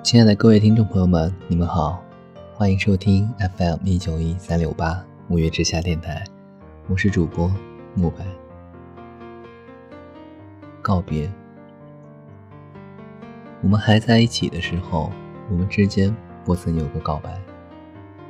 [0.00, 2.02] 亲爱的各位听众朋友们，你们好，
[2.54, 6.24] 欢迎收听 FM 一九一三六八五月之下电台，
[6.86, 7.52] 我是主播
[7.94, 8.24] 慕白。
[10.80, 11.30] 告别，
[13.60, 15.10] 我们还在一起的时候，
[15.50, 17.38] 我们之间不曾有过告白。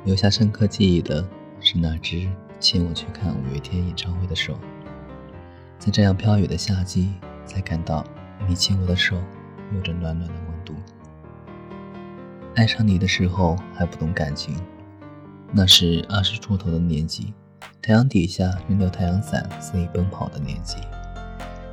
[0.03, 1.25] 留下深刻记忆的
[1.61, 2.27] 是那只
[2.59, 4.53] 牵我去看五月天演唱会的手，
[5.77, 7.13] 在这样飘雨的夏季，
[7.45, 8.03] 才感到
[8.47, 9.15] 你牵我的手
[9.73, 10.73] 有着暖暖的温度。
[12.59, 14.53] 爱上你的时候还不懂感情，
[15.53, 17.33] 那是二十出头的年纪，
[17.81, 20.75] 太阳底下扔掉太阳伞肆意奔跑的年纪。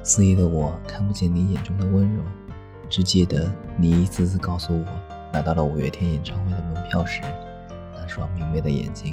[0.04, 2.22] 肆意的我看不见你眼中的温柔，
[2.88, 4.84] 只记得你一次次告诉我
[5.32, 7.20] 拿到了五月天演唱会的门票时，
[7.92, 9.12] 那双明媚的眼睛。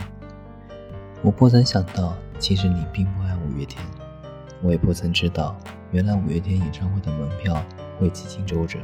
[1.23, 3.83] 我不曾想到，其实你并不爱五月天，
[4.61, 5.57] 我也不曾知道，
[5.89, 7.59] 原来五月天演唱会的门票
[7.99, 8.77] 会几经周折，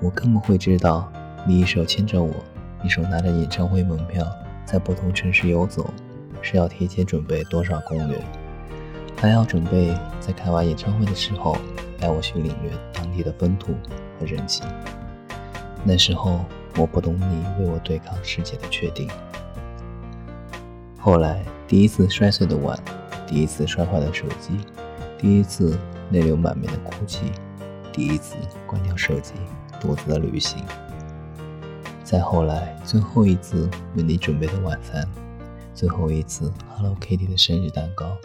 [0.00, 1.08] 我更不会知道。
[1.44, 2.32] 你一手牵着我，
[2.84, 4.24] 一手拿着演唱会门票，
[4.64, 5.92] 在不同城市游走，
[6.40, 8.16] 是要提前准备多少攻略？
[9.16, 11.56] 还要准备在开完演唱会的时候，
[11.98, 13.74] 带我去领略当地的风土
[14.20, 14.64] 和人情。
[15.82, 16.44] 那时候
[16.76, 19.10] 我不懂你为我对抗世界的确定。
[20.96, 22.78] 后来第一次摔碎的碗，
[23.26, 24.60] 第一次摔坏的手机，
[25.18, 25.76] 第一次
[26.12, 27.32] 泪流满面的哭泣，
[27.92, 29.32] 第一次关掉手机
[29.80, 30.64] 独自的旅行。
[32.12, 35.02] 再后来，最后一次为你准备的晚餐，
[35.72, 38.18] 最后一次 Hello Kitty 的生日蛋糕，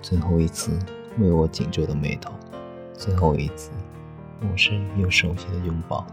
[0.00, 0.70] 最后一次
[1.18, 2.30] 为我紧皱的眉头，
[2.92, 3.72] 最后一次
[4.40, 6.06] 陌生又熟悉的拥抱。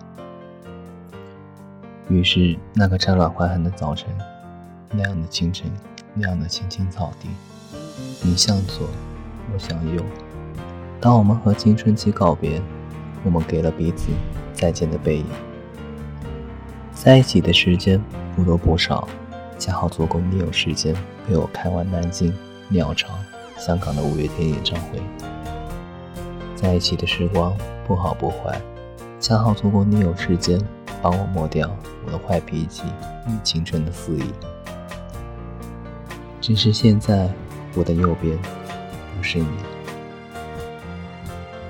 [2.10, 4.10] 于是，那个乍暖还寒的早晨，
[4.90, 5.72] 那样的清晨，
[6.16, 7.30] 那样的青青草地，
[8.24, 8.88] 你向左，
[9.54, 10.04] 我向右。
[11.00, 12.60] 当我们和青春期告别，
[13.24, 14.10] 我们给了彼此
[14.56, 15.26] 再见的背影。
[17.04, 18.00] 在一起的时间
[18.36, 19.08] 不多不少，
[19.58, 20.96] 恰好足够你有时间
[21.28, 22.32] 陪我看完南京、
[22.70, 23.10] 鸟巢、
[23.58, 25.02] 香港的五月天演唱会。
[26.56, 27.58] 在一起的时光
[27.88, 28.62] 不好不坏，
[29.20, 30.62] 恰好足够你有时间
[31.02, 31.76] 帮我抹掉
[32.06, 32.84] 我的坏脾气
[33.28, 34.32] 与青春的肆意。
[36.40, 37.28] 只是现在
[37.74, 38.38] 我的右边
[39.18, 39.48] 不是你，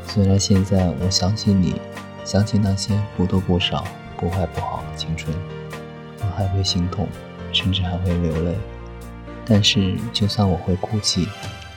[0.06, 1.80] 虽然现在我想起你，
[2.26, 3.82] 想起那些不多不少。
[4.22, 5.36] 不坏不好的青春，
[6.20, 7.08] 我还会心痛，
[7.52, 8.56] 甚至还会流泪。
[9.44, 11.28] 但是，就算我会哭泣，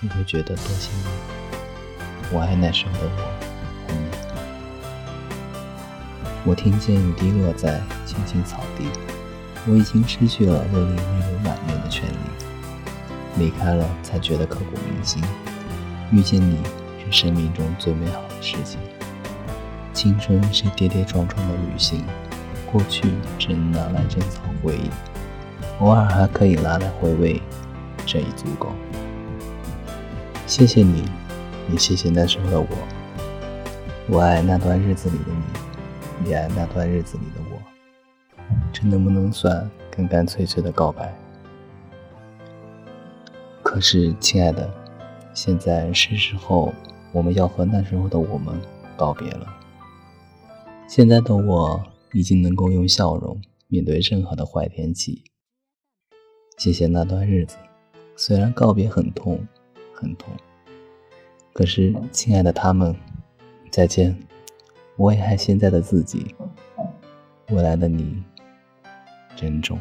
[0.00, 1.04] 你会觉得多幸运。
[2.30, 4.04] 我爱那时候的我和你。
[6.44, 8.84] 我听见雨滴落在青青草地，
[9.66, 12.14] 我已经失去了为你泪流满面的权利。
[13.38, 15.24] 离开了，才觉得刻骨铭心。
[16.12, 16.58] 遇见你
[17.06, 18.78] 是生命中最美好的事情。
[19.94, 22.04] 青春是跌跌撞撞的旅行。
[22.70, 24.90] 过去只能拿来珍藏回忆，
[25.78, 27.40] 偶尔还可以拿来回味，
[28.04, 28.70] 这已足够。
[30.44, 31.04] 谢谢你，
[31.70, 32.66] 也谢谢那时候的我。
[34.08, 35.24] 我爱那段日子里的
[36.24, 37.62] 你，也爱那段日子里的我。
[38.72, 41.14] 这能不能算干干脆脆的告白？
[43.62, 44.68] 可是，亲爱的，
[45.32, 46.74] 现在是时候
[47.12, 48.60] 我们要和那时候的我们
[48.96, 49.46] 告别了。
[50.86, 51.94] 现在的我。
[52.14, 55.24] 已经能够用笑容面对任何的坏天气。
[56.56, 57.56] 谢谢那段日子，
[58.14, 59.44] 虽然告别很痛，
[59.92, 60.32] 很痛，
[61.52, 62.94] 可是亲爱的他们，
[63.68, 64.16] 再见。
[64.96, 66.36] 我也爱现在的自己，
[67.50, 68.22] 未来的你，
[69.34, 69.76] 珍重。